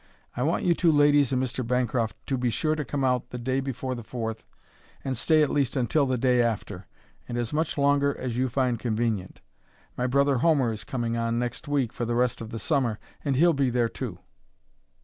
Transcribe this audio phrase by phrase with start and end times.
[0.35, 1.61] I want you two ladies and Mr.
[1.63, 4.47] Bancroft to be sure to come out the day before the Fourth
[5.03, 6.87] and stay at least until the day after,
[7.29, 9.41] and as much longer as you find convenient.
[9.95, 13.35] My brother Homer is coming on next week for the rest of the Summer, and
[13.35, 14.17] he'll be there too."